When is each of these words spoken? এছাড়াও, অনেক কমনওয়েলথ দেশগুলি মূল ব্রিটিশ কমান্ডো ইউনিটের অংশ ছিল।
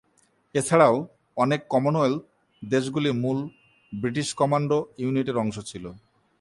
এছাড়াও, 0.55 0.95
অনেক 1.37 1.61
কমনওয়েলথ 1.69 2.21
দেশগুলি 2.61 3.11
মূল 3.23 3.39
ব্রিটিশ 3.93 4.27
কমান্ডো 4.33 4.77
ইউনিটের 4.97 5.37
অংশ 5.37 5.57
ছিল। 5.69 5.85